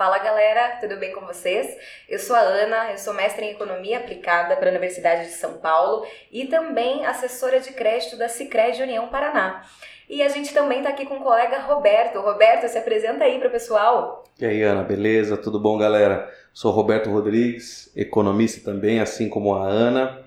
[0.00, 1.76] Fala galera, tudo bem com vocês?
[2.08, 6.06] Eu sou a Ana, eu sou mestre em Economia Aplicada pela Universidade de São Paulo
[6.32, 9.62] e também assessora de crédito da Cicred União Paraná.
[10.08, 12.18] E a gente também está aqui com o colega Roberto.
[12.18, 14.24] Roberto, se apresenta aí para o pessoal.
[14.40, 15.36] E aí, Ana, beleza?
[15.36, 16.32] Tudo bom, galera?
[16.50, 20.22] Sou Roberto Rodrigues, economista também, assim como a Ana,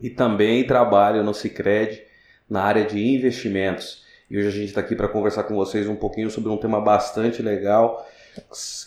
[0.00, 2.00] e também trabalho no Cicred
[2.48, 4.04] na área de investimentos.
[4.30, 6.80] E hoje a gente está aqui para conversar com vocês um pouquinho sobre um tema
[6.80, 8.06] bastante legal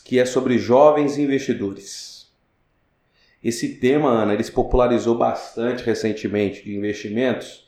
[0.04, 2.32] que é sobre jovens investidores.
[3.44, 7.68] Esse tema, Ana, ele se popularizou bastante recentemente de investimentos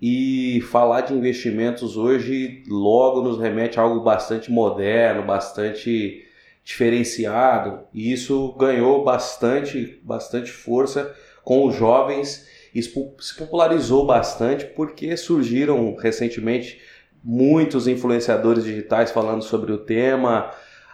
[0.00, 6.26] e falar de investimentos hoje logo nos remete a algo bastante moderno, bastante
[6.64, 12.90] diferenciado e isso ganhou bastante, bastante força com os jovens e se
[13.38, 16.80] popularizou bastante porque surgiram recentemente
[17.22, 20.50] muitos influenciadores digitais falando sobre o tema,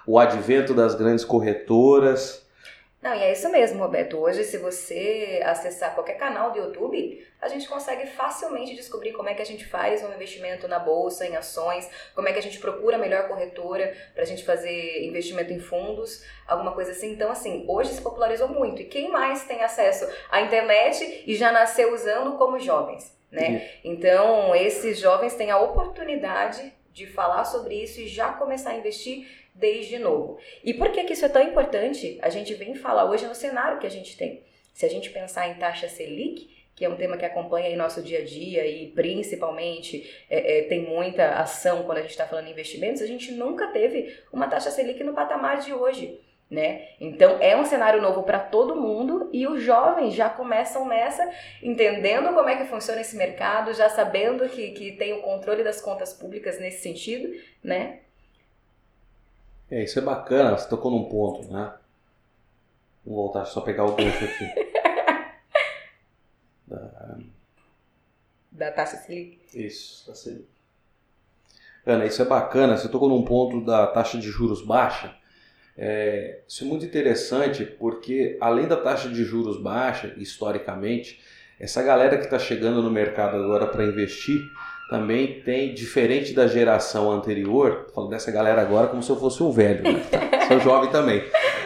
[0.08, 2.42] o advento das grandes corretoras.
[3.00, 4.16] Não, e é isso mesmo, Roberto.
[4.16, 9.34] Hoje, se você acessar qualquer canal do YouTube, a gente consegue facilmente descobrir como é
[9.34, 12.58] que a gente faz um investimento na bolsa, em ações, como é que a gente
[12.58, 17.12] procura a melhor corretora para a gente fazer investimento em fundos, alguma coisa assim.
[17.12, 18.80] Então, assim, hoje se popularizou muito.
[18.80, 23.72] E quem mais tem acesso à internet e já nasceu usando como jovens, né?
[23.84, 29.28] Então, esses jovens têm a oportunidade de falar sobre isso e já começar a investir
[29.58, 30.38] desde novo.
[30.64, 32.18] E por que, que isso é tão importante?
[32.22, 34.42] A gente vem falar hoje no cenário que a gente tem.
[34.72, 38.00] Se a gente pensar em taxa Selic, que é um tema que acompanha em nosso
[38.00, 42.46] dia a dia e principalmente é, é, tem muita ação quando a gente está falando
[42.46, 46.20] em investimentos, a gente nunca teve uma taxa Selic no patamar de hoje.
[46.48, 46.88] Né?
[46.98, 51.28] Então é um cenário novo para todo mundo e os jovens já começam nessa,
[51.62, 55.78] entendendo como é que funciona esse mercado, já sabendo que, que tem o controle das
[55.78, 57.28] contas públicas nesse sentido,
[57.62, 57.98] né?
[59.70, 61.74] É, isso é bacana, você tocou num ponto, né?
[63.04, 64.46] Vou voltar só pegar o gancho aqui.
[66.66, 67.18] da...
[68.50, 69.38] da taxa Selic.
[69.54, 70.48] Isso, taxa Selic.
[71.84, 75.14] Ana, isso é bacana, você tocou num ponto da taxa de juros baixa.
[75.76, 81.22] É, isso é muito interessante porque, além da taxa de juros baixa, historicamente,
[81.58, 84.40] essa galera que está chegando no mercado agora para investir,
[84.88, 89.50] também tem, diferente da geração anterior, falo dessa galera agora como se eu fosse um
[89.50, 90.02] velho, né?
[90.48, 91.22] sou jovem também.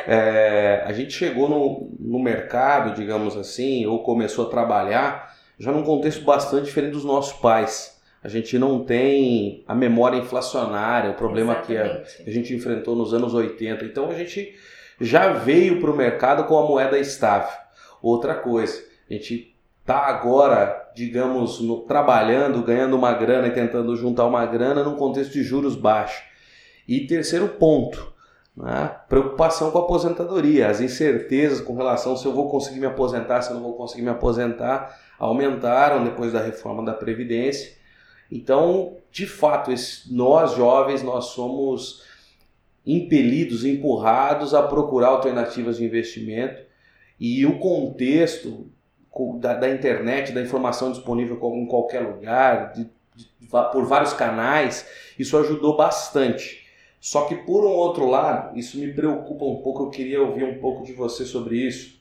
[0.06, 5.84] É, a gente chegou no, no mercado, digamos assim, ou começou a trabalhar já num
[5.84, 8.00] contexto bastante diferente dos nossos pais.
[8.24, 12.96] A gente não tem a memória inflacionária, o problema que a, que a gente enfrentou
[12.96, 13.84] nos anos 80.
[13.84, 14.56] Então a gente
[15.00, 17.52] já veio para o mercado com a moeda estável.
[18.00, 19.51] Outra coisa, a gente
[19.92, 25.32] está agora, digamos, no, trabalhando, ganhando uma grana e tentando juntar uma grana num contexto
[25.32, 26.24] de juros baixos.
[26.88, 28.12] E terceiro ponto,
[28.56, 28.96] né?
[29.08, 33.50] preocupação com a aposentadoria, as incertezas com relação se eu vou conseguir me aposentar, se
[33.50, 37.72] eu não vou conseguir me aposentar, aumentaram depois da reforma da Previdência.
[38.30, 39.70] Então, de fato,
[40.10, 42.02] nós jovens, nós somos
[42.84, 46.62] impelidos, empurrados a procurar alternativas de investimento
[47.20, 48.66] e o contexto
[49.38, 54.86] da, da, internet, da informação disponível em qualquer lugar, de, de, por vários canais,
[55.18, 56.62] isso ajudou bastante.
[57.00, 60.58] Só que por um outro lado, isso me preocupa um pouco, eu queria ouvir um
[60.58, 62.00] pouco de você sobre isso.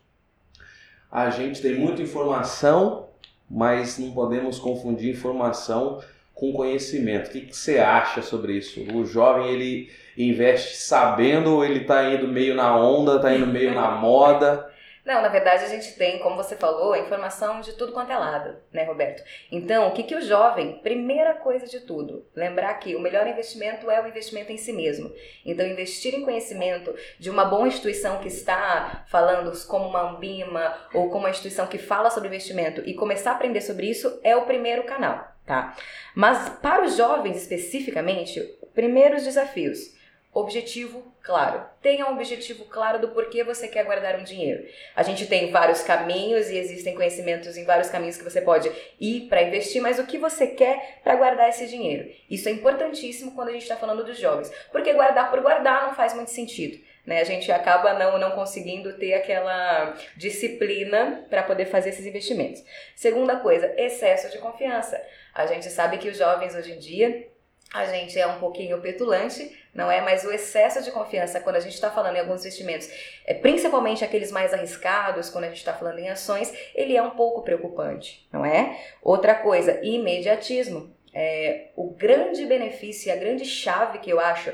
[1.12, 3.08] A gente tem muita informação,
[3.50, 6.02] mas não podemos confundir informação
[6.34, 7.28] com conhecimento.
[7.28, 8.80] O que, que você acha sobre isso?
[8.96, 13.76] O jovem ele investe sabendo ou ele está indo meio na onda, está indo meio
[13.76, 14.71] na moda?
[15.03, 18.17] Não, na verdade a gente tem, como você falou, a informação de tudo quanto é
[18.17, 19.23] lado, né, Roberto?
[19.51, 23.89] Então, o que, que o jovem, primeira coisa de tudo, lembrar que o melhor investimento
[23.89, 25.12] é o investimento em si mesmo.
[25.44, 31.09] Então, investir em conhecimento de uma boa instituição que está falando, como uma Ambima ou
[31.09, 34.45] como uma instituição que fala sobre investimento e começar a aprender sobre isso é o
[34.45, 35.75] primeiro canal, tá?
[36.16, 38.39] Mas para os jovens especificamente,
[38.73, 40.00] primeiros desafios
[40.34, 41.66] Objetivo claro.
[41.81, 44.66] Tenha um objetivo claro do porquê você quer guardar um dinheiro.
[44.95, 49.28] A gente tem vários caminhos e existem conhecimentos em vários caminhos que você pode ir
[49.28, 52.10] para investir, mas o que você quer para guardar esse dinheiro?
[52.30, 55.95] Isso é importantíssimo quando a gente está falando dos jovens, porque guardar por guardar não
[55.95, 56.81] faz muito sentido.
[57.06, 57.19] Né?
[57.19, 62.63] A gente acaba não, não conseguindo ter aquela disciplina para poder fazer esses investimentos.
[62.95, 65.01] Segunda coisa, excesso de confiança.
[65.33, 67.28] A gente sabe que os jovens hoje em dia
[67.74, 70.01] a gente é um pouquinho petulante, não é?
[70.01, 72.89] Mas o excesso de confiança, quando a gente está falando em alguns investimentos,
[73.25, 77.12] é, principalmente aqueles mais arriscados, quando a gente está falando em ações, ele é um
[77.12, 78.79] pouco preocupante, não é?
[79.01, 80.94] Outra coisa, imediatismo.
[81.13, 84.53] É, o grande benefício a grande chave que eu acho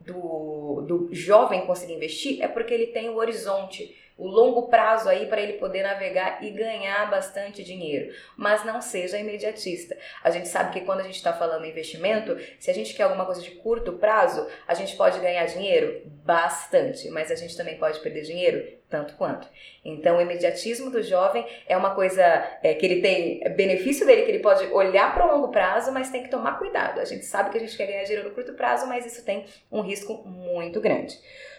[0.00, 5.26] do, do jovem conseguir investir é porque ele tem o horizonte o longo prazo aí
[5.26, 8.14] para ele poder navegar e ganhar bastante dinheiro.
[8.36, 9.96] Mas não seja imediatista.
[10.22, 13.04] A gente sabe que quando a gente está falando em investimento, se a gente quer
[13.04, 17.76] alguma coisa de curto prazo, a gente pode ganhar dinheiro bastante, mas a gente também
[17.76, 19.48] pode perder dinheiro tanto quanto.
[19.84, 22.22] Então, o imediatismo do jovem é uma coisa
[22.62, 25.90] é, que ele tem é benefício dele, que ele pode olhar para o longo prazo,
[25.90, 27.00] mas tem que tomar cuidado.
[27.00, 29.46] A gente sabe que a gente quer ganhar dinheiro no curto prazo, mas isso tem
[29.72, 31.18] um risco muito grande.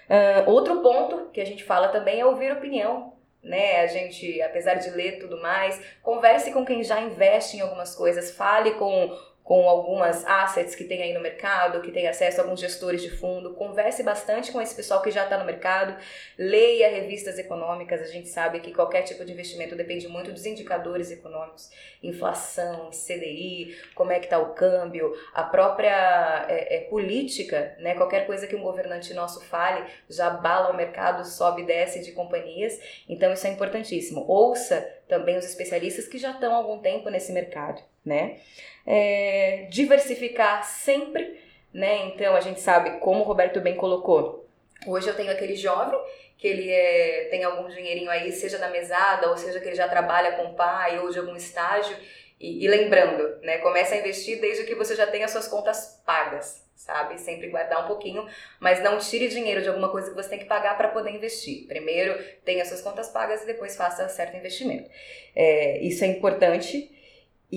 [0.09, 3.13] Uh, outro ponto que a gente fala também é ouvir opinião.
[3.43, 3.81] Né?
[3.81, 8.31] A gente, apesar de ler tudo mais, converse com quem já investe em algumas coisas,
[8.31, 9.13] fale com
[9.45, 13.11] com algumas assets que tem aí no mercado, que tem acesso a alguns gestores de
[13.11, 15.95] fundo, converse bastante com esse pessoal que já está no mercado,
[16.35, 21.11] leia revistas econômicas, a gente sabe que qualquer tipo de investimento depende muito dos indicadores
[21.11, 21.69] econômicos,
[22.01, 27.93] inflação, CDI, como é que está o câmbio, a própria é, é, política, né?
[27.93, 32.13] qualquer coisa que um governante nosso fale já bala o mercado, sobe e desce de
[32.13, 34.25] companhias, então isso é importantíssimo.
[34.27, 38.37] Ouça também os especialistas que já estão há algum tempo nesse mercado, né?
[38.85, 41.39] é, diversificar sempre,
[41.73, 42.05] né?
[42.07, 44.47] Então a gente sabe, como o Roberto bem colocou,
[44.85, 45.99] hoje eu tenho aquele jovem
[46.37, 49.87] que ele é, tem algum dinheirinho aí, seja na mesada, ou seja que ele já
[49.87, 51.95] trabalha com o pai ou de algum estágio.
[52.39, 56.67] E, e lembrando, né, comece a investir desde que você já tenha suas contas pagas,
[56.75, 57.17] sabe?
[57.17, 58.27] Sempre guardar um pouquinho,
[58.59, 61.65] mas não tire dinheiro de alguma coisa que você tem que pagar para poder investir.
[61.65, 64.89] Primeiro tenha suas contas pagas e depois faça certo investimento.
[65.33, 66.94] É, isso é importante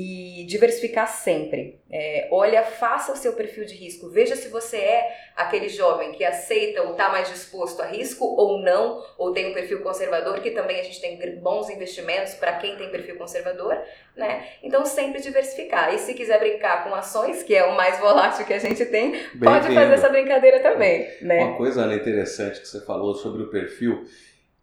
[0.01, 1.81] e diversificar sempre.
[1.91, 6.23] É, olha, faça o seu perfil de risco, veja se você é aquele jovem que
[6.23, 10.53] aceita ou está mais disposto a risco ou não, ou tem um perfil conservador, que
[10.53, 13.77] também a gente tem bons investimentos para quem tem perfil conservador,
[14.17, 14.47] né?
[14.63, 15.93] Então sempre diversificar.
[15.93, 19.13] E se quiser brincar com ações, que é o mais volátil que a gente tem,
[19.43, 21.43] pode fazer essa brincadeira também, né?
[21.43, 24.05] Uma coisa Ana, interessante que você falou sobre o perfil,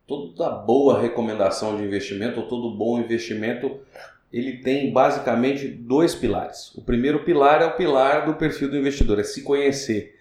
[0.08, 3.82] toda boa recomendação de investimento, ou todo bom investimento
[4.36, 6.76] ele tem basicamente dois pilares.
[6.76, 10.14] O primeiro pilar é o pilar do perfil do investidor, é se conhecer,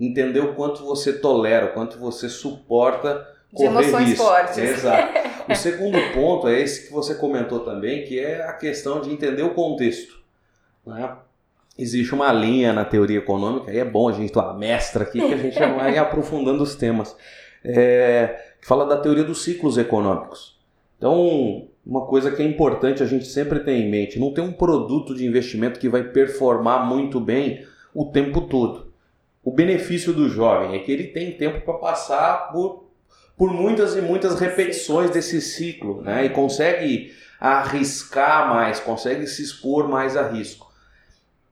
[0.00, 4.24] entender o quanto você tolera, o quanto você suporta correr de emoções risco.
[4.24, 4.58] fortes.
[4.58, 5.32] Exato.
[5.50, 9.42] O segundo ponto é esse que você comentou também, que é a questão de entender
[9.42, 10.22] o contexto.
[10.86, 11.16] Né?
[11.76, 15.20] Existe uma linha na teoria econômica, e é bom a gente ter uma mestra aqui,
[15.20, 17.16] que a gente vai aprofundando os temas,
[17.64, 20.56] é, que fala da teoria dos ciclos econômicos.
[20.96, 24.52] Então, uma coisa que é importante a gente sempre ter em mente: não tem um
[24.52, 28.92] produto de investimento que vai performar muito bem o tempo todo.
[29.44, 32.84] O benefício do jovem é que ele tem tempo para passar por,
[33.36, 36.24] por muitas e muitas repetições desse ciclo, né?
[36.24, 40.70] E consegue arriscar mais, consegue se expor mais a risco.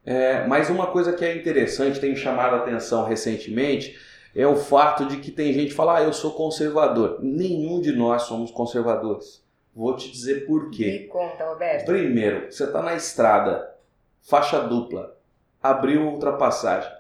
[0.07, 3.99] É, mas uma coisa que é interessante, tem chamado a atenção recentemente,
[4.35, 7.19] é o fato de que tem gente que fala, ah, eu sou conservador.
[7.21, 9.43] Nenhum de nós somos conservadores.
[9.75, 11.03] Vou te dizer por quê.
[11.03, 11.87] Me conta, Roberto.
[11.87, 13.75] Primeiro, você está na estrada,
[14.23, 15.17] faixa dupla,
[15.63, 16.91] abriu ultrapassagem.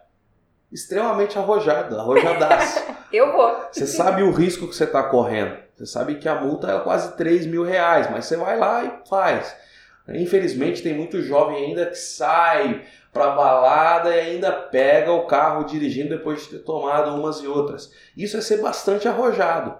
[0.72, 2.80] Extremamente arrojado, arrojadaço.
[3.12, 3.56] eu vou.
[3.72, 5.56] Você sabe o risco que você está correndo.
[5.76, 9.08] Você sabe que a multa é quase 3 mil reais, mas você vai lá e
[9.08, 9.56] faz.
[10.08, 16.10] Infelizmente tem muito jovem ainda que sai para balada e ainda pega o carro dirigindo
[16.10, 17.92] depois de ter tomado umas e outras.
[18.16, 19.76] Isso é ser bastante arrojado.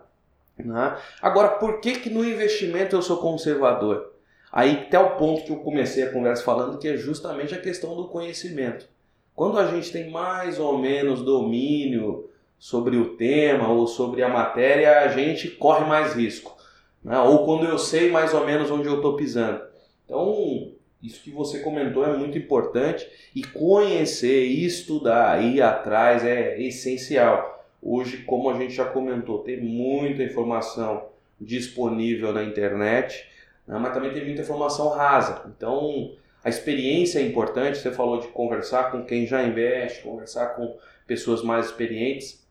[0.66, 0.96] Né?
[1.20, 4.12] Agora, por que, que no investimento eu sou conservador?
[4.52, 7.94] Aí até o ponto que eu comecei a conversa falando, que é justamente a questão
[7.94, 8.88] do conhecimento.
[9.34, 15.00] Quando a gente tem mais ou menos domínio sobre o tema ou sobre a matéria,
[15.00, 16.56] a gente corre mais risco.
[17.02, 17.18] Né?
[17.20, 19.62] Ou quando eu sei mais ou menos onde eu estou pisando.
[20.04, 27.59] Então, isso que você comentou é muito importante e conhecer, estudar, ir atrás é essencial.
[27.82, 31.08] Hoje, como a gente já comentou, tem muita informação
[31.40, 33.26] disponível na internet,
[33.66, 35.50] né, mas também tem muita informação rasa.
[35.56, 36.12] Então,
[36.44, 37.78] a experiência é importante.
[37.78, 42.46] Você falou de conversar com quem já investe, conversar com pessoas mais experientes,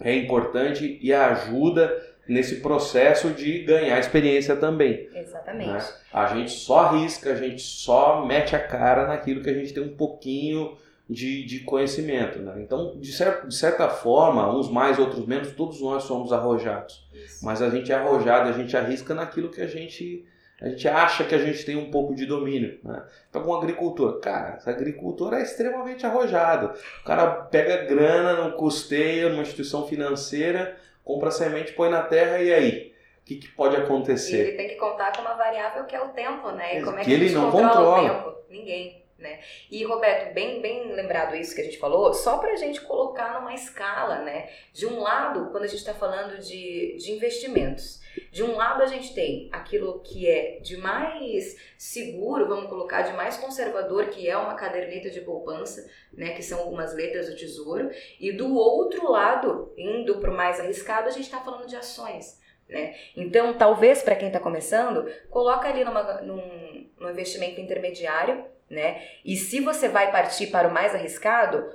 [0.00, 5.08] é importante e ajuda nesse processo de ganhar experiência também.
[5.14, 5.70] Exatamente.
[5.70, 5.84] Né?
[6.12, 9.82] A gente só arrisca, a gente só mete a cara naquilo que a gente tem
[9.82, 10.76] um pouquinho
[11.08, 12.40] de, de conhecimento.
[12.40, 12.54] Né?
[12.58, 17.08] Então, de, de certa forma, uns mais, outros menos, todos nós somos arrojados.
[17.14, 17.44] Isso.
[17.44, 20.26] Mas a gente é arrojado, a gente arrisca naquilo que a gente,
[20.60, 22.78] a gente acha que a gente tem um pouco de domínio.
[22.82, 23.04] Né?
[23.30, 26.76] Então, um agricultor, cara, esse agricultor é extremamente arrojado.
[27.00, 32.52] O cara pega grana no custeio, numa instituição financeira, compra semente, põe na terra e
[32.52, 32.96] aí?
[33.20, 34.36] O que, que pode acontecer?
[34.36, 36.78] E ele tem que contar com uma variável que é o tempo, né?
[36.78, 38.36] E como é que, que ele não controla, controla, o tempo?
[38.48, 39.05] Ninguém.
[39.18, 39.40] Né?
[39.70, 43.40] E Roberto, bem, bem lembrado isso que a gente falou, só para a gente colocar
[43.40, 44.50] numa escala, né?
[44.74, 48.86] De um lado, quando a gente está falando de, de investimentos, de um lado a
[48.86, 54.36] gente tem aquilo que é de mais seguro, vamos colocar, de mais conservador, que é
[54.36, 56.34] uma caderneta de poupança, né?
[56.34, 61.08] Que são algumas letras do tesouro, e do outro lado, indo para o mais arriscado,
[61.08, 62.38] a gente está falando de ações.
[62.68, 62.96] Né?
[63.16, 69.02] Então, talvez para quem está começando, coloca ali numa, num, num investimento intermediário, né?
[69.24, 71.74] E se você vai partir para o mais arriscado,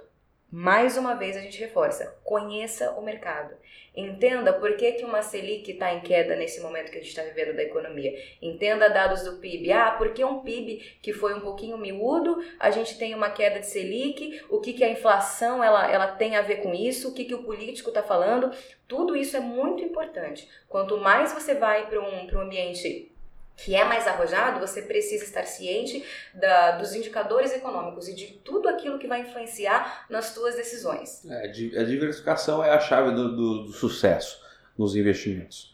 [0.51, 3.55] mais uma vez a gente reforça, conheça o mercado.
[3.95, 7.23] Entenda por que, que uma Selic está em queda nesse momento que a gente está
[7.23, 8.13] vivendo da economia.
[8.41, 9.71] Entenda dados do PIB.
[9.71, 13.65] Ah, porque um PIB que foi um pouquinho miúdo, a gente tem uma queda de
[13.65, 17.25] Selic, o que, que a inflação ela, ela tem a ver com isso, o que,
[17.25, 18.51] que o político está falando.
[18.87, 20.49] Tudo isso é muito importante.
[20.69, 23.10] Quanto mais você vai para um, um ambiente
[23.55, 26.03] que é mais arrojado, você precisa estar ciente
[26.33, 31.23] da, dos indicadores econômicos e de tudo aquilo que vai influenciar nas suas decisões.
[31.29, 34.41] É, a diversificação é a chave do, do, do sucesso
[34.77, 35.71] nos investimentos.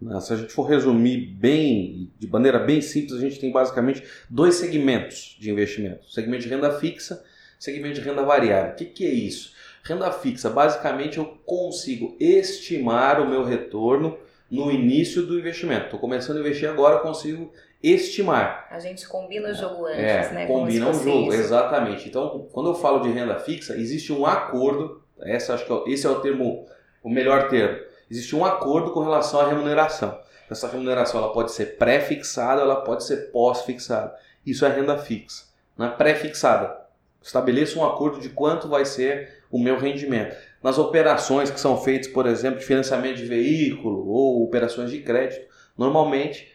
[0.00, 4.02] Né, se a gente for resumir bem, de maneira bem simples, a gente tem basicamente
[4.28, 7.22] dois segmentos de investimento: segmento de renda fixa,
[7.58, 8.72] segmento de renda variável.
[8.72, 9.52] O que, que é isso?
[9.82, 14.18] Renda fixa, basicamente eu consigo estimar o meu retorno
[14.50, 15.84] no início do investimento.
[15.84, 17.52] Estou começando a investir agora, consigo
[17.82, 18.66] estimar.
[18.70, 20.46] A gente combina o jogo antes, é, né?
[20.46, 21.40] Combina o jogo, isso.
[21.40, 22.08] exatamente.
[22.08, 26.06] Então, quando eu falo de renda fixa, existe um acordo, essa, acho que é esse
[26.06, 26.66] é o termo,
[27.02, 27.78] o melhor termo.
[28.10, 30.18] Existe um acordo com relação à remuneração.
[30.50, 34.16] Essa remuneração ela pode ser pré-fixada, ela pode ser pós-fixada.
[34.44, 35.44] Isso é renda fixa.
[35.78, 36.76] Não é pré-fixada.
[37.22, 40.36] Estabeleça um acordo de quanto vai ser o meu rendimento.
[40.62, 45.46] Nas operações que são feitas, por exemplo, de financiamento de veículo ou operações de crédito,
[45.76, 46.52] normalmente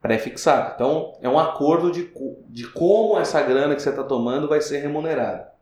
[0.00, 0.72] pré-fixado.
[0.74, 2.10] Então, é um acordo de,
[2.48, 5.52] de como essa grana que você está tomando vai ser remunerada.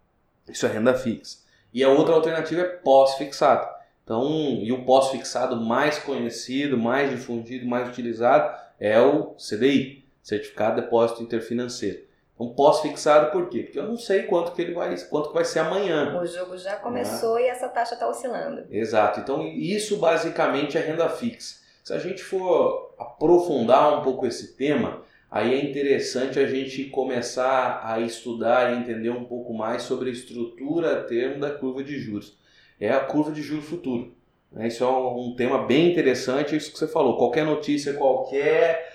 [0.48, 1.38] Isso é renda fixa.
[1.72, 3.68] E a outra alternativa é pós-fixado.
[4.02, 4.24] Então,
[4.62, 11.22] e o pós-fixado mais conhecido, mais difundido, mais utilizado é o CDI, Certificado de Depósito
[11.22, 12.09] Interfinanceiro
[12.40, 13.64] um pós-fixado por quê?
[13.64, 16.18] Porque eu não sei quanto que ele vai, quanto que vai ser amanhã.
[16.18, 17.42] O jogo já começou né?
[17.42, 18.64] e essa taxa está oscilando.
[18.70, 19.20] Exato.
[19.20, 21.60] Então isso basicamente é renda fixa.
[21.84, 27.82] Se a gente for aprofundar um pouco esse tema, aí é interessante a gente começar
[27.84, 31.98] a estudar e entender um pouco mais sobre a estrutura a termo da curva de
[31.98, 32.38] juros.
[32.80, 34.14] É a curva de juros futuro.
[34.50, 34.68] Né?
[34.68, 37.18] Isso é um tema bem interessante, isso que você falou.
[37.18, 38.88] Qualquer notícia, qualquer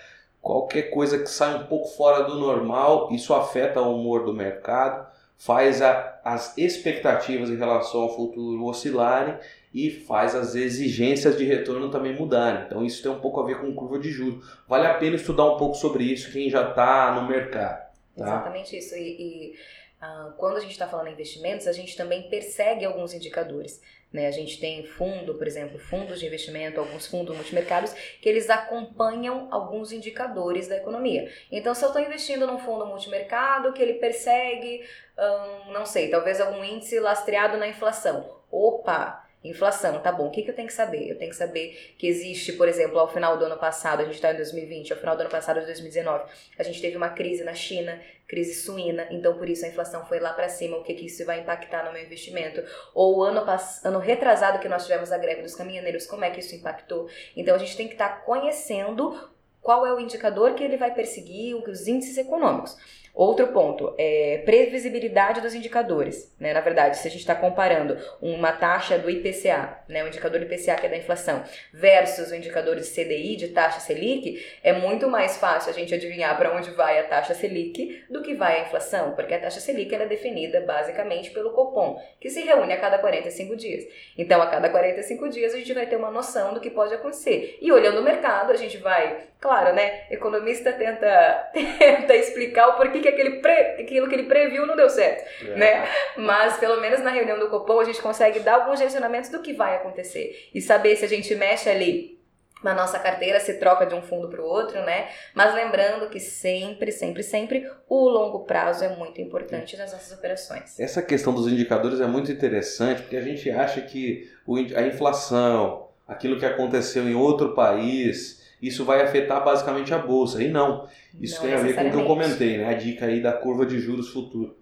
[0.46, 5.08] qualquer coisa que sai um pouco fora do normal, isso afeta o humor do mercado,
[5.40, 9.40] faz a, as expectativas em relação ao futuro oscilarem
[9.74, 12.64] e faz as exigências de retorno também mudarem.
[12.68, 14.48] Então isso tem um pouco a ver com curva de juros.
[14.68, 17.84] Vale a pena estudar um pouco sobre isso quem já está no mercado.
[18.16, 18.24] Tá?
[18.24, 18.96] Exatamente isso.
[18.96, 19.56] E, e
[20.00, 23.82] ah, quando a gente está falando em investimentos, a gente também persegue alguns indicadores.
[24.16, 24.28] Né?
[24.28, 29.50] A gente tem fundo, por exemplo, fundos de investimento, alguns fundos multimercados, que eles acompanham
[29.52, 31.30] alguns indicadores da economia.
[31.52, 34.86] Então, se eu estou investindo num fundo multimercado que ele persegue,
[35.20, 38.40] hum, não sei, talvez algum índice lastreado na inflação.
[38.50, 39.25] Opa!
[39.50, 40.28] Inflação, tá bom.
[40.28, 41.10] O que, que eu tenho que saber?
[41.10, 44.16] Eu tenho que saber que existe, por exemplo, ao final do ano passado, a gente
[44.16, 46.26] está em 2020, ao final do ano passado, de 2019,
[46.58, 50.20] a gente teve uma crise na China, crise suína, então por isso a inflação foi
[50.20, 50.78] lá para cima.
[50.78, 52.64] O que, que isso vai impactar no meu investimento?
[52.94, 53.46] Ou o ano,
[53.84, 57.08] ano retrasado que nós tivemos a greve dos caminhoneiros, como é que isso impactou?
[57.36, 59.30] Então a gente tem que estar tá conhecendo
[59.62, 62.78] qual é o indicador que ele vai perseguir, os índices econômicos.
[63.16, 66.36] Outro ponto é previsibilidade dos indicadores.
[66.38, 66.52] Né?
[66.52, 70.76] Na verdade, se a gente está comparando uma taxa do IPCA, né, o indicador IPCA
[70.76, 71.42] que é da inflação,
[71.74, 76.38] versus o indicador de CDI, de taxa Selic, é muito mais fácil a gente adivinhar
[76.38, 79.96] para onde vai a taxa Selic do que vai a inflação, porque a taxa Selic
[79.96, 83.86] é definida basicamente pelo Copom, que se reúne a cada 45 dias.
[84.18, 87.58] Então, a cada 45 dias a gente vai ter uma noção do que pode acontecer.
[87.62, 93.05] E olhando o mercado, a gente vai, claro, né, economista tenta, tenta explicar o porquê
[93.06, 95.56] que aquele pre, aquilo que ele previu não deu certo, é.
[95.56, 95.88] né?
[96.18, 99.54] Mas pelo menos na reunião do Copom a gente consegue dar alguns direcionamentos do que
[99.54, 102.16] vai acontecer e saber se a gente mexe ali
[102.64, 105.10] na nossa carteira, se troca de um fundo para o outro, né?
[105.36, 110.80] Mas lembrando que sempre, sempre, sempre o longo prazo é muito importante nas nossas operações.
[110.80, 114.32] Essa questão dos indicadores é muito interessante porque a gente acha que
[114.76, 120.42] a inflação, aquilo que aconteceu em outro país, isso vai afetar basicamente a bolsa.
[120.42, 120.88] E não.
[121.22, 122.70] Isso não tem a ver com o que eu comentei, né?
[122.70, 124.56] A dica aí da curva de juros futuro.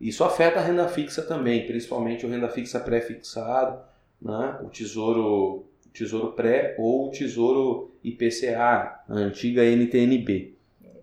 [0.00, 3.78] Isso afeta a renda fixa também, principalmente o renda fixa pré-fixado,
[4.20, 4.58] né?
[4.62, 10.54] o tesouro, tesouro pré ou o tesouro IPCA, a antiga NTNB.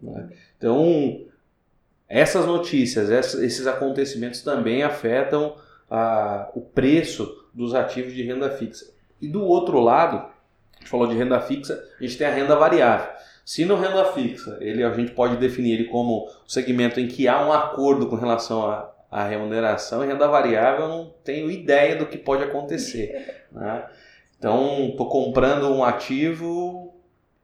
[0.02, 0.30] Né?
[0.58, 1.22] Então,
[2.10, 5.56] essas notícias, esses acontecimentos também afetam
[6.56, 8.92] o preço dos ativos de renda fixa.
[9.22, 10.28] E do outro lado,
[10.78, 13.08] a gente falou de renda fixa, a gente tem a renda variável.
[13.44, 17.28] Se no renda fixa, ele, a gente pode definir ele como o segmento em que
[17.28, 21.96] há um acordo com relação à, à remuneração, e renda variável eu não tenho ideia
[21.96, 23.36] do que pode acontecer.
[23.50, 23.86] Né?
[24.38, 26.94] Então, estou comprando um ativo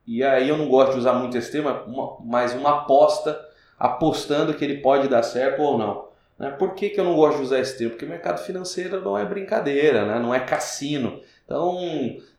[0.06, 3.40] e aí eu não gosto de usar muito esse termo, mas uma aposta,
[3.80, 6.10] apostando que ele pode dar certo ou não.
[6.38, 6.52] Né?
[6.52, 7.92] Por que, que eu não gosto de usar esse termo?
[7.92, 10.20] Porque o mercado financeiro não é brincadeira, né?
[10.20, 11.22] não é cassino.
[11.46, 11.78] Então,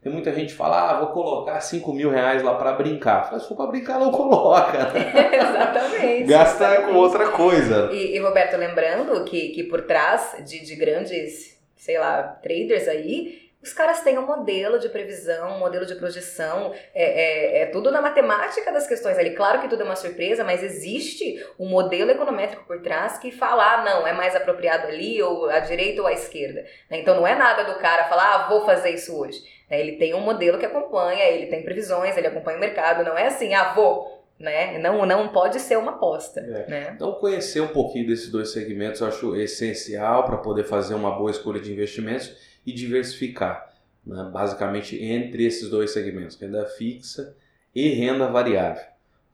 [0.03, 3.29] tem muita gente que fala, ah, vou colocar 5 mil reais lá para brincar.
[3.29, 4.93] Fala, se for para brincar, não coloca.
[4.97, 6.25] exatamente.
[6.25, 6.93] Gasta exatamente.
[6.93, 7.91] com outra coisa.
[7.93, 13.44] E, e, Roberto, lembrando que, que por trás de, de grandes, sei lá, traders aí,
[13.65, 17.91] os caras têm um modelo de previsão, um modelo de projeção, é, é, é, tudo
[17.91, 19.31] na matemática das questões ali.
[19.31, 23.73] Claro que tudo é uma surpresa, mas existe um modelo econométrico por trás que fala,
[23.73, 26.67] ah, não, é mais apropriado ali, ou à direita ou à esquerda.
[26.91, 27.01] Né?
[27.01, 29.43] Então não é nada do cara falar, ah, vou fazer isso hoje.
[29.71, 29.81] Né?
[29.81, 33.29] Ele tem um modelo que acompanha, ele tem previsões, ele acompanha o mercado, não é
[33.29, 34.23] assim, ah, vou.
[34.39, 34.77] Né?
[34.79, 36.41] Não, não pode ser uma aposta.
[36.41, 36.69] É.
[36.69, 36.93] Né?
[36.95, 41.31] Então, conhecer um pouquinho desses dois segmentos eu acho essencial para poder fazer uma boa
[41.31, 43.73] escolha de investimentos e diversificar,
[44.05, 44.29] né?
[44.33, 47.35] basicamente entre esses dois segmentos, renda fixa
[47.75, 48.85] e renda variável.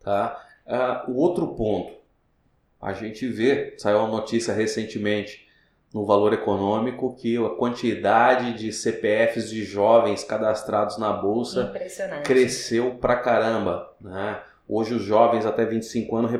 [0.02, 0.44] Tá?
[0.66, 1.92] Uh, o outro ponto,
[2.80, 5.48] a gente vê, saiu uma notícia recentemente
[5.92, 11.72] no Valor Econômico que a quantidade de CPFs de jovens cadastrados na bolsa
[12.24, 13.92] cresceu pra caramba.
[14.00, 14.40] Né?
[14.68, 16.30] Hoje os jovens até 25 anos,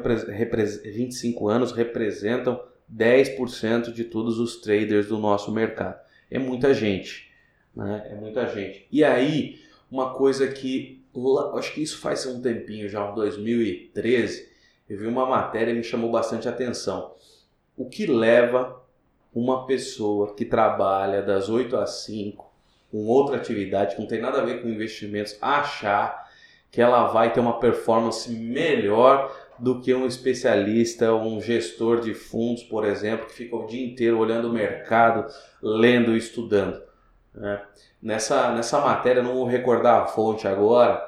[0.85, 5.99] 25 anos representam 10% de todos os traders do nosso mercado
[6.31, 7.31] é muita gente.
[7.75, 8.09] Né?
[8.11, 8.87] É muita gente.
[8.91, 9.61] E aí,
[9.91, 11.01] uma coisa que
[11.57, 14.49] acho que isso faz um tempinho já, 2013,
[14.89, 17.15] eu vi uma matéria e me chamou bastante atenção.
[17.77, 18.81] O que leva
[19.35, 22.51] uma pessoa que trabalha das 8 às 5
[22.91, 26.29] com outra atividade que não tem nada a ver com investimentos a achar
[26.71, 32.63] que ela vai ter uma performance melhor do que um especialista, um gestor de fundos,
[32.63, 35.31] por exemplo, que fica o dia inteiro olhando o mercado,
[35.63, 36.81] lendo e estudando.
[37.35, 37.63] Né?
[38.03, 41.07] Nessa, nessa matéria, não vou recordar a fonte agora,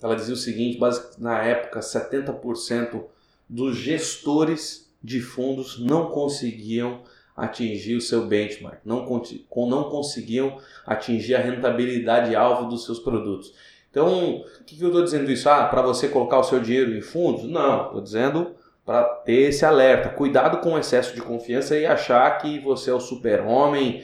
[0.00, 0.78] ela dizia o seguinte:
[1.18, 3.04] na época, 70%
[3.48, 7.02] dos gestores de fundos não conseguiam
[7.36, 9.04] atingir o seu benchmark, não,
[9.68, 13.52] não conseguiam atingir a rentabilidade alvo dos seus produtos.
[13.94, 15.48] Então, o que, que eu estou dizendo isso?
[15.48, 17.44] Ah, para você colocar o seu dinheiro em fundos?
[17.44, 20.08] Não, estou dizendo para ter esse alerta.
[20.08, 24.02] Cuidado com o excesso de confiança e achar que você é o super-homem,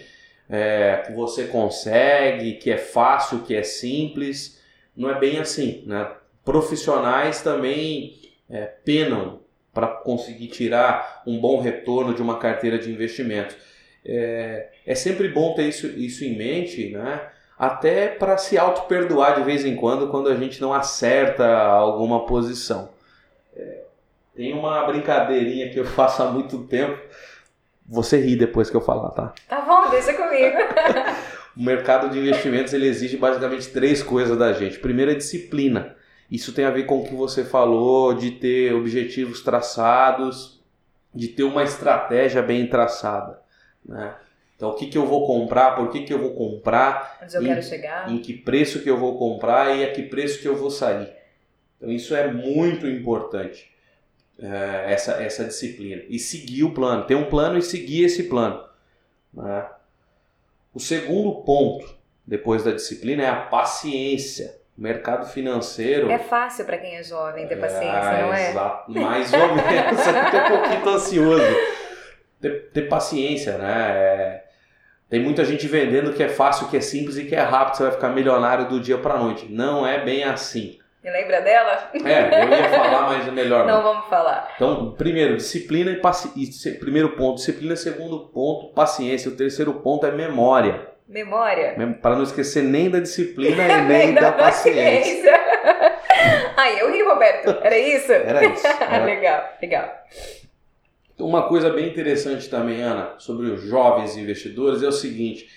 [0.49, 4.63] é, que você consegue, que é fácil, que é simples.
[4.97, 5.83] Não é bem assim.
[5.85, 6.09] Né?
[6.45, 8.15] Profissionais também
[8.49, 9.41] é, penam
[9.75, 13.57] para conseguir tirar um bom retorno de uma carteira de investimento.
[14.05, 17.29] É, é sempre bom ter isso, isso em mente, né?
[17.61, 22.89] Até para se auto-perdoar de vez em quando quando a gente não acerta alguma posição.
[23.55, 23.83] É,
[24.35, 26.99] tem uma brincadeirinha que eu faço há muito tempo.
[27.87, 29.35] Você ri depois que eu falar, tá?
[29.47, 30.57] Tá bom, deixa comigo.
[31.55, 34.79] o mercado de investimentos ele exige basicamente três coisas da gente.
[34.79, 35.95] Primeiro é disciplina.
[36.31, 40.65] Isso tem a ver com o que você falou de ter objetivos traçados,
[41.15, 43.39] de ter uma estratégia bem traçada.
[43.85, 44.15] Né?
[44.61, 47.43] Então, o que, que eu vou comprar, por que, que eu vou comprar, Onde eu
[47.43, 48.13] em, quero chegar.
[48.13, 51.11] em que preço que eu vou comprar e a que preço que eu vou sair.
[51.79, 53.75] Então, isso é muito importante,
[54.39, 56.03] é, essa, essa disciplina.
[56.11, 58.63] E seguir o plano, ter um plano e seguir esse plano.
[59.33, 59.67] Né?
[60.75, 61.97] O segundo ponto,
[62.27, 64.61] depois da disciplina, é a paciência.
[64.77, 66.11] O mercado financeiro.
[66.11, 68.51] É fácil para quem é jovem ter paciência, é, não é?
[68.51, 70.01] Exato, mais ou menos.
[70.31, 71.57] Ter um pouquinho ansioso.
[72.41, 73.91] Ter, ter paciência, né?
[73.93, 74.40] É,
[75.11, 77.83] tem muita gente vendendo que é fácil, que é simples e que é rápido, você
[77.83, 79.47] vai ficar milionário do dia para noite.
[79.51, 80.79] Não é bem assim.
[81.03, 81.91] Me lembra dela?
[81.95, 83.77] É, eu ia falar, mas é melhor não.
[83.77, 84.53] Não vamos falar.
[84.55, 86.79] Então, primeiro, disciplina e paciência.
[86.79, 87.75] Primeiro ponto, disciplina.
[87.75, 89.31] Segundo ponto, paciência.
[89.31, 90.89] O terceiro ponto é memória.
[91.09, 91.75] Memória?
[92.01, 95.33] Para não esquecer nem da disciplina e nem, da, da paciência.
[95.33, 96.01] paciência.
[96.57, 97.59] Ai, eu ri, Roberto.
[97.63, 98.13] Era isso?
[98.13, 98.67] Era isso.
[98.81, 99.05] Era.
[99.05, 99.93] legal, legal.
[101.21, 105.49] Uma coisa bem interessante também, Ana, sobre os jovens investidores é o seguinte: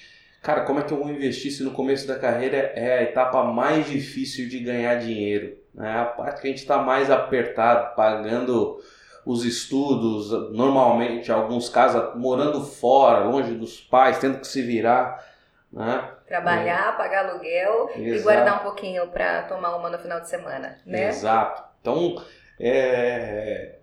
[0.41, 3.43] cara, como é que eu vou investir se no começo da carreira é a etapa
[3.43, 5.58] mais difícil de ganhar dinheiro?
[5.80, 8.80] É a parte que a gente está mais apertado, pagando
[9.26, 15.23] os estudos, normalmente, em alguns casos, morando fora, longe dos pais, tendo que se virar.
[15.71, 16.10] Né?
[16.28, 16.97] Trabalhar, é.
[16.97, 18.02] pagar aluguel Exato.
[18.02, 20.78] e guardar um pouquinho para tomar uma no final de semana.
[20.86, 21.08] Né?
[21.08, 21.63] Exato.
[21.82, 22.21] Então,
[22.60, 23.80] é,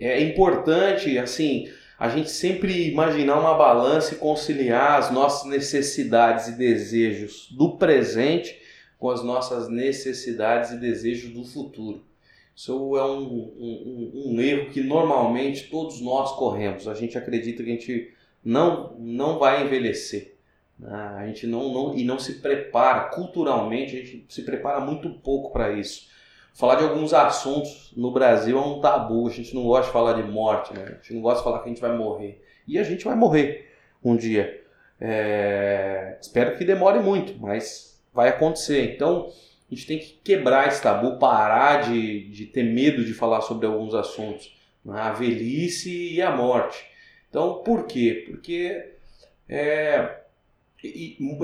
[0.00, 6.58] é importante, assim, a gente sempre imaginar uma balança e conciliar as nossas necessidades e
[6.58, 8.60] desejos do presente
[8.98, 12.04] com as nossas necessidades e desejos do futuro.
[12.54, 16.86] Isso é um, um, um, erro que normalmente todos nós corremos.
[16.86, 20.36] A gente acredita que a gente não, não vai envelhecer.
[20.78, 20.92] Né?
[20.92, 25.52] A gente não, não, e não se prepara culturalmente, a gente se prepara muito pouco
[25.52, 26.08] para isso.
[26.54, 30.12] Falar de alguns assuntos no Brasil é um tabu, a gente não gosta de falar
[30.14, 30.84] de morte, né?
[30.84, 32.42] a gente não gosta de falar que a gente vai morrer.
[32.68, 33.70] E a gente vai morrer
[34.04, 34.62] um dia.
[35.00, 36.18] É...
[36.20, 38.94] Espero que demore muito, mas vai acontecer.
[38.94, 39.30] Então,
[39.70, 43.66] a gente tem que quebrar esse tabu, parar de, de ter medo de falar sobre
[43.66, 44.54] alguns assuntos.
[44.84, 45.00] Né?
[45.00, 46.84] A velhice e a morte.
[47.30, 48.24] Então, por quê?
[48.28, 48.92] Porque
[49.48, 50.18] é,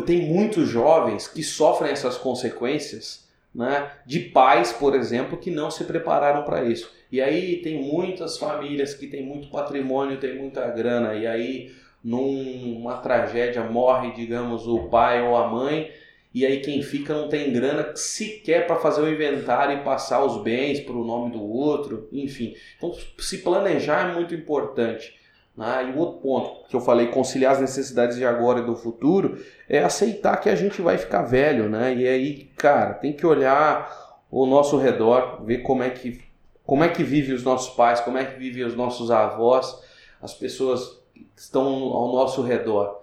[0.05, 3.28] tem muitos jovens que sofrem essas consequências
[3.59, 6.94] né, de pais, por exemplo, que não se prepararam para isso.
[7.11, 11.73] E aí tem muitas famílias que têm muito patrimônio, tem muita grana, e aí
[12.05, 15.90] numa tragédia morre, digamos, o pai ou a mãe,
[16.33, 20.40] e aí quem fica não tem grana sequer para fazer o inventário e passar os
[20.40, 22.55] bens para o nome do outro, enfim.
[22.77, 25.18] Então se planejar é muito importante.
[25.59, 25.88] Né?
[25.88, 29.44] E o outro ponto que eu falei, conciliar as necessidades de agora e do futuro,
[29.68, 31.92] é aceitar que a gente vai ficar velho, né?
[31.97, 36.27] E aí, cara, tem que olhar o nosso redor, ver como é que
[36.64, 39.83] como é que vive os nossos pais, como é que vivem os nossos avós,
[40.21, 43.01] as pessoas que estão ao nosso redor.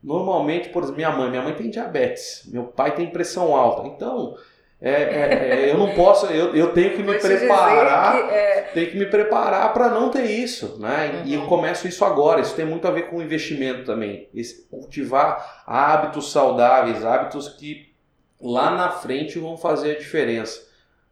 [0.00, 3.88] Normalmente, por exemplo, minha mãe, minha mãe tem diabetes, meu pai tem pressão alta.
[3.88, 4.36] Então,
[4.80, 8.70] é, é, é, eu não posso, eu, eu tenho que me preparar, que, é...
[8.72, 11.14] tenho que me preparar para não ter isso, né?
[11.14, 11.22] Uhum.
[11.26, 12.40] E eu começo isso agora.
[12.40, 14.28] Isso tem muito a ver com investimento também.
[14.32, 17.92] Esse, cultivar hábitos saudáveis, hábitos que
[18.40, 20.68] lá na frente vão fazer a diferença.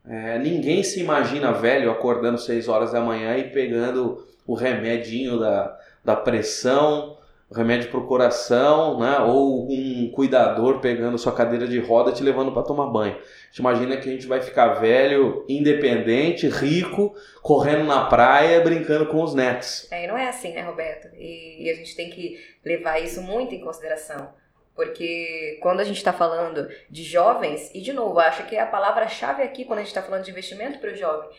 [0.08, 5.76] É, ninguém se imagina velho acordando 6 horas da manhã e pegando o remedinho da,
[6.04, 7.15] da pressão
[7.54, 9.18] remédio para o coração, né?
[9.20, 13.14] ou um cuidador pegando sua cadeira de roda te levando para tomar banho.
[13.14, 19.06] A gente imagina que a gente vai ficar velho, independente, rico, correndo na praia, brincando
[19.06, 19.86] com os netos.
[19.90, 21.08] É, não é assim, né, Roberto?
[21.16, 24.28] E, e a gente tem que levar isso muito em consideração.
[24.74, 29.42] Porque quando a gente está falando de jovens, e de novo, acho que a palavra-chave
[29.42, 31.30] aqui, quando a gente está falando de investimento para o jovem,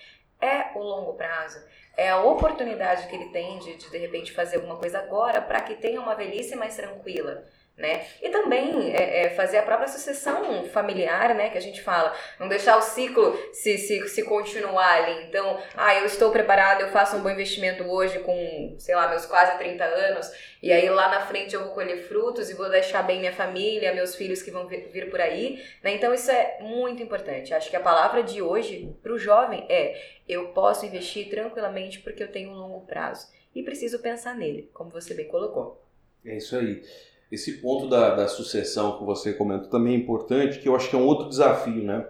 [0.42, 1.60] é o longo prazo.
[1.96, 5.62] É a oportunidade que ele tem de, de, de repente fazer alguma coisa agora para
[5.62, 7.44] que tenha uma velhice mais tranquila
[7.78, 8.08] né?
[8.22, 11.52] E também é, é, fazer a própria sucessão familiar, né?
[11.52, 15.28] Que a gente fala, não deixar o ciclo se, se, se continuar ali.
[15.28, 19.28] Então, ah, eu estou preparado, eu faço um bom investimento hoje com, sei lá, meus
[19.28, 23.04] quase 30 anos, e aí lá na frente eu vou colher frutos e vou deixar
[23.04, 25.94] bem minha família, meus filhos que vão vir, vir por aí, né?
[25.94, 27.54] Então isso é muito importante.
[27.54, 32.24] Acho que a palavra de hoje para o jovem é: eu posso investir tranquilamente porque
[32.24, 33.28] eu tenho um longo prazo.
[33.54, 35.84] E preciso pensar nele, como você bem colocou.
[36.26, 36.84] É isso aí.
[37.32, 40.96] Esse ponto da, da sucessão que você comentou também é importante, que eu acho que
[40.96, 42.06] é um outro desafio, né?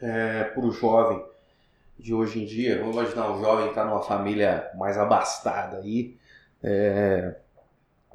[0.00, 1.22] É, para o jovem
[1.98, 2.78] de hoje em dia.
[2.78, 6.16] Vamos imaginar um jovem que está numa família mais abastada aí.
[6.62, 7.34] É,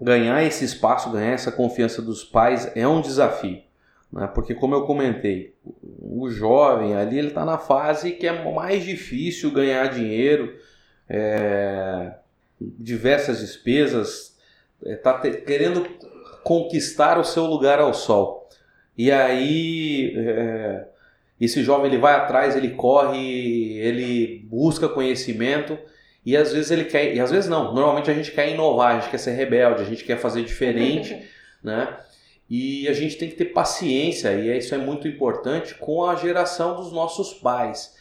[0.01, 3.61] ganhar esse espaço, ganhar essa confiança dos pais é um desafio.
[4.11, 4.27] Né?
[4.27, 5.53] Porque, como eu comentei,
[6.01, 10.55] o jovem ali ele está na fase que é mais difícil ganhar dinheiro,
[11.09, 12.13] é,
[12.59, 14.37] diversas despesas,
[14.85, 15.85] está é, querendo
[16.43, 18.49] conquistar o seu lugar ao sol.
[18.97, 20.85] E aí é,
[21.39, 25.77] esse jovem ele vai atrás, ele corre, ele busca conhecimento
[26.25, 28.99] e às vezes ele quer, e às vezes não, normalmente a gente quer inovar, a
[28.99, 31.17] gente quer ser rebelde, a gente quer fazer diferente,
[31.61, 31.97] né?
[32.49, 36.75] E a gente tem que ter paciência, e isso é muito importante com a geração
[36.75, 37.95] dos nossos pais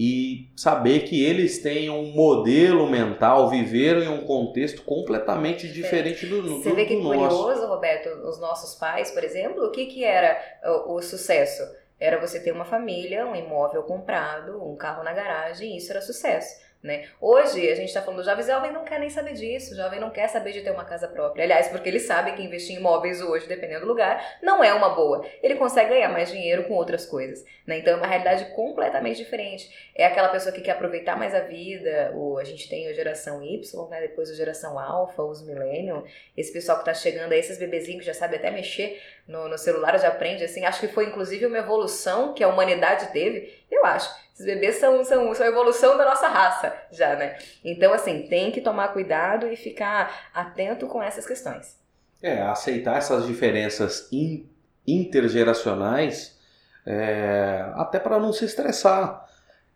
[0.00, 6.40] e saber que eles têm um modelo mental, viveram em um contexto completamente diferente do,
[6.40, 10.40] do, Você vê que curioso, Roberto, os nossos pais, por exemplo, o que, que era
[10.86, 11.64] o, o sucesso?
[11.98, 16.00] Era você ter uma família, um imóvel comprado, um carro na garagem, e isso era
[16.00, 16.67] sucesso.
[16.80, 17.08] Né?
[17.20, 19.98] Hoje a gente está falando do jovem, jovem não quer nem saber disso, o jovem
[19.98, 21.42] não quer saber de ter uma casa própria.
[21.42, 24.90] Aliás, porque ele sabe que investir em imóveis hoje, dependendo do lugar, não é uma
[24.90, 25.26] boa.
[25.42, 27.44] Ele consegue ganhar mais dinheiro com outras coisas.
[27.66, 27.78] Né?
[27.78, 29.90] Então é uma realidade completamente diferente.
[29.92, 33.42] É aquela pessoa que quer aproveitar mais a vida, o, a gente tem a geração
[33.42, 34.00] Y, né?
[34.00, 36.04] depois a geração Alpha, os Millennium,
[36.36, 39.58] esse pessoal que está chegando aí, esses bebezinhos que já sabem até mexer no, no
[39.58, 40.64] celular, já aprende assim.
[40.64, 45.04] Acho que foi inclusive uma evolução que a humanidade teve, eu acho esses bebês são,
[45.04, 47.36] são, são a evolução da nossa raça já, né?
[47.64, 51.76] Então, assim, tem que tomar cuidado e ficar atento com essas questões.
[52.22, 54.48] É, aceitar essas diferenças in,
[54.86, 56.38] intergeracionais,
[56.86, 59.26] é, até para não se estressar.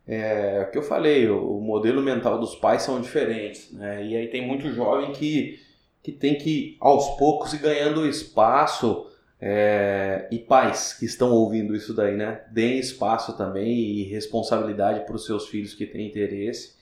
[0.07, 4.05] é o que eu falei, o, o modelo mental dos pais são diferentes, né?
[4.05, 5.59] E aí tem muito jovem que,
[6.05, 9.11] que tem que, aos poucos, ir ganhando espaço
[9.45, 12.43] é, e pais que estão ouvindo isso daí, né?
[12.53, 16.77] Deem espaço também e responsabilidade para os seus filhos que têm interesse,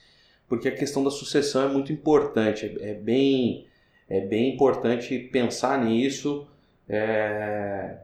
[0.47, 3.65] porque a questão da sucessão é muito importante, é, é bem,
[4.07, 6.47] é bem importante pensar nisso.
[6.87, 7.97] É...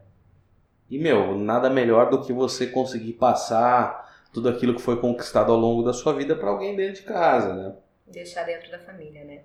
[0.90, 5.58] E, meu, nada melhor do que você conseguir passar tudo aquilo que foi conquistado ao
[5.60, 7.76] longo da sua vida para alguém dentro de casa, né?
[8.08, 9.42] Deixar dentro da família, né?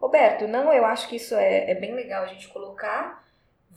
[0.00, 3.27] Roberto, não, eu acho que isso é, é bem legal a gente colocar.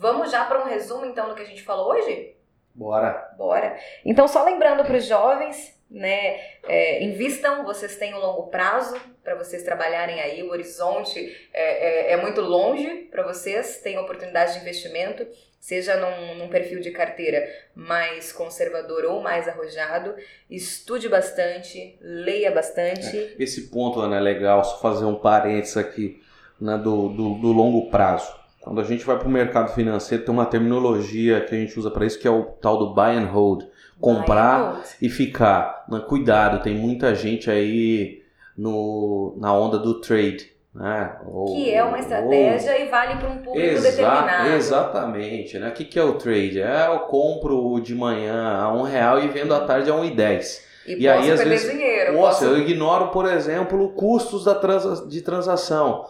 [0.02, 2.36] Vamos já para um resumo então do que a gente falou hoje?
[2.74, 3.32] Bora.
[3.38, 3.78] Bora.
[4.04, 9.36] Então, só lembrando para os jovens, né, é, invistam, vocês têm um longo prazo para
[9.36, 11.20] vocês trabalharem aí, o horizonte
[11.54, 15.28] é, é, é muito longe para vocês, tem oportunidade de investimento
[15.60, 20.16] seja num, num, perfil de carteira mais conservador ou mais arrojado,
[20.50, 23.16] estude bastante, leia bastante.
[23.16, 26.20] É, esse ponto, Ana, é legal, só fazer um parênteses aqui
[26.60, 28.41] né, do, do, do longo prazo.
[28.62, 31.90] Quando a gente vai para o mercado financeiro, tem uma terminologia que a gente usa
[31.90, 33.64] para isso, que é o tal do buy and hold.
[34.00, 34.86] Comprar and hold.
[35.02, 35.86] e ficar.
[36.08, 38.22] Cuidado, tem muita gente aí
[38.58, 41.18] no, na onda do trade né?
[41.26, 42.80] Ou, que é uma estratégia ou...
[42.80, 44.50] e vale para um público Exa determinado.
[44.50, 45.60] Exatamente.
[45.60, 45.70] Né?
[45.70, 46.62] O que, que é o trade?
[46.62, 50.12] É eu compro de manhã a um real e vendo à tarde a um e
[50.12, 50.66] dez.
[50.88, 52.14] E, e aí, às vezes, dinheiro.
[52.14, 52.58] Nossa, posso...
[52.58, 56.06] eu ignoro, por exemplo, custos da transa de transação,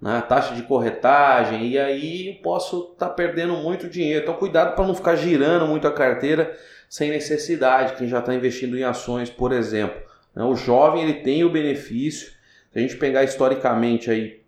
[0.00, 0.22] né?
[0.28, 4.22] taxa de corretagem, e aí eu posso estar tá perdendo muito dinheiro.
[4.22, 6.56] Então, cuidado para não ficar girando muito a carteira
[6.88, 10.00] sem necessidade, quem já está investindo em ações, por exemplo.
[10.34, 10.44] Né?
[10.44, 12.36] O jovem ele tem o benefício
[12.76, 14.42] se a gente pegar historicamente aí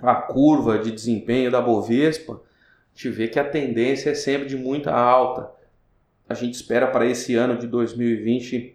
[0.00, 4.56] a curva de desempenho da Bovespa, a gente vê que a tendência é sempre de
[4.56, 5.50] muita alta.
[6.26, 8.74] A gente espera para esse ano de 2020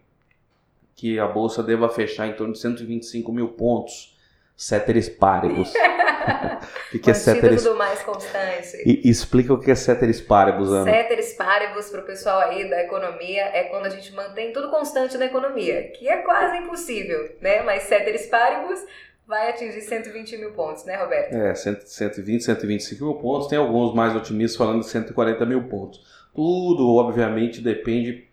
[0.95, 4.15] que a bolsa deva fechar em torno de 125 mil pontos.
[4.55, 5.73] Ceteris paribus.
[6.93, 7.63] o que, é ceteris...
[7.63, 8.77] do mais constante.
[8.85, 10.91] E, explica o que é ceteris paribus, Ana.
[10.91, 15.17] Ceteris paribus para o pessoal aí da economia é quando a gente mantém tudo constante
[15.17, 17.61] na economia, que é quase impossível, né?
[17.63, 18.79] Mas ceteris paribus
[19.27, 21.33] vai atingir 120 mil pontos, né, Roberto?
[21.33, 23.47] É, 120, 125 mil pontos.
[23.47, 26.01] Tem alguns mais otimistas falando de 140 mil pontos.
[26.35, 28.27] Tudo, obviamente, depende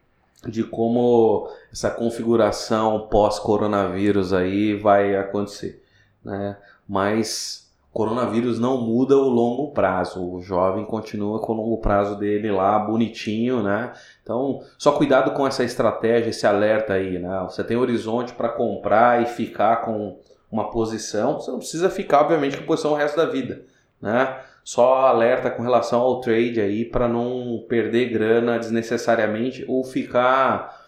[0.47, 5.83] de como essa configuração pós-coronavírus aí vai acontecer,
[6.25, 6.57] né?
[6.89, 10.25] Mas coronavírus não muda o longo prazo.
[10.25, 13.93] O jovem continua com o longo prazo dele lá bonitinho, né?
[14.23, 17.41] Então, só cuidado com essa estratégia, esse alerta aí, né?
[17.49, 20.19] Você tem horizonte para comprar e ficar com
[20.51, 23.65] uma posição, você não precisa ficar, obviamente, com posição o resto da vida,
[24.01, 24.41] né?
[24.65, 30.87] Só alerta com relação ao trade aí para não perder grana desnecessariamente ou ficar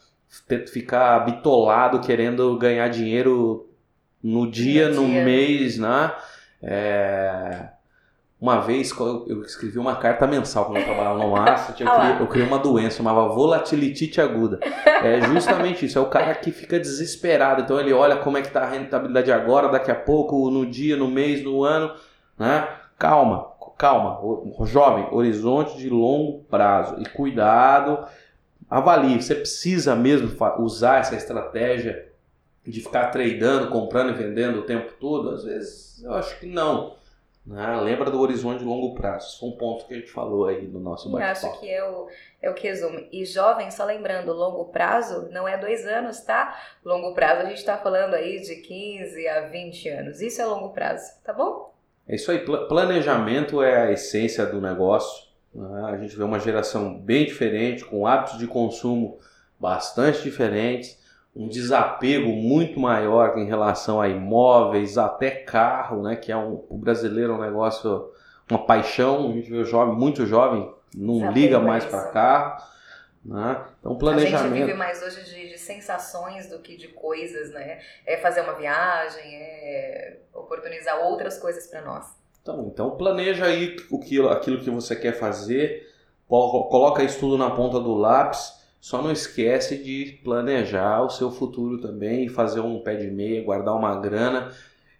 [0.72, 3.69] ficar bitolado querendo ganhar dinheiro
[4.22, 5.18] no dia, no, dia.
[5.18, 6.12] no mês, né?
[6.62, 7.68] É...
[8.40, 12.26] Uma vez eu escrevi uma carta mensal quando eu trabalhava no Massa, eu, criei, eu
[12.26, 14.58] criei uma doença, chamava volatilitite aguda.
[15.02, 17.60] É justamente isso, é o cara que fica desesperado.
[17.60, 20.96] Então ele olha como é que está a rentabilidade agora, daqui a pouco, no dia,
[20.96, 21.92] no mês, no ano.
[22.38, 22.66] Né?
[22.98, 24.18] Calma, calma.
[24.64, 26.96] Jovem, horizonte de longo prazo.
[26.98, 28.06] E cuidado,
[28.70, 29.20] avalie.
[29.20, 30.30] Você precisa mesmo
[30.60, 32.09] usar essa estratégia
[32.66, 35.30] de ficar tradando, comprando e vendendo o tempo todo?
[35.30, 36.96] Às vezes eu acho que não.
[37.46, 37.80] Né?
[37.80, 39.38] Lembra do horizonte de longo prazo.
[39.38, 41.46] Foi um ponto que a gente falou aí no nosso bate-papo.
[41.46, 42.08] Acho que é o,
[42.42, 43.08] é o que resume.
[43.10, 46.56] E jovem, só lembrando, longo prazo não é dois anos, tá?
[46.84, 50.20] Longo prazo a gente está falando aí de 15 a 20 anos.
[50.20, 51.72] Isso é longo prazo, tá bom?
[52.06, 52.38] É isso aí.
[52.38, 55.28] Planejamento é a essência do negócio.
[55.54, 55.84] Né?
[55.86, 59.18] A gente vê uma geração bem diferente, com hábitos de consumo
[59.58, 60.99] bastante diferentes
[61.34, 66.16] um desapego muito maior em relação a imóveis, até carro, né?
[66.16, 68.12] Que é um, o brasileiro é um negócio,
[68.50, 69.30] uma paixão.
[69.30, 72.70] A gente vê jovem, muito jovem, não desapego liga mais para carro.
[73.24, 73.64] Né?
[73.78, 74.54] Então, planejamento.
[74.54, 77.78] A gente vive mais hoje de, de, sensações do que de coisas, né?
[78.06, 82.06] É fazer uma viagem, é oportunizar outras coisas para nós.
[82.40, 85.86] Então, então, planeja aí o que, aquilo que você quer fazer,
[86.26, 91.80] coloca isso tudo na ponta do lápis só não esquece de planejar o seu futuro
[91.80, 94.50] também, fazer um pé de meia, guardar uma grana.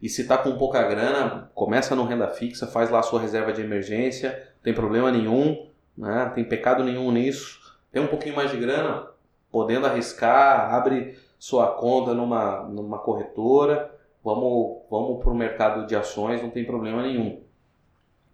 [0.03, 3.53] E se está com pouca grana, começa no renda fixa, faz lá a sua reserva
[3.53, 5.67] de emergência, não tem problema nenhum,
[5.97, 6.31] né?
[6.35, 7.59] tem pecado nenhum nisso.
[7.91, 9.09] Tem um pouquinho mais de grana,
[9.51, 13.91] podendo arriscar, abre sua conta numa, numa corretora,
[14.23, 17.41] vamos, vamos para o mercado de ações, não tem problema nenhum.